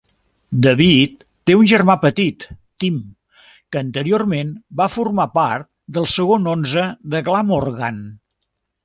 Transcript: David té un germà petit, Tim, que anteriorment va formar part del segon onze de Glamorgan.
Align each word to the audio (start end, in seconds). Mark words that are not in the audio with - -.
David 0.67 1.19
té 1.49 1.55
un 1.57 1.65
germà 1.71 1.95
petit, 2.05 2.45
Tim, 2.83 2.97
que 3.75 3.81
anteriorment 3.81 4.49
va 4.81 4.87
formar 4.95 5.27
part 5.37 5.69
del 5.99 6.09
segon 6.15 6.51
onze 6.55 6.87
de 7.15 7.23
Glamorgan. 7.29 8.01